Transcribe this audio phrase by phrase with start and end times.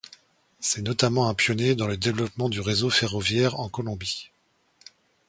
[0.59, 4.31] C'est notamment un pionnier dans le développement du réseau ferroviaire en Colombie.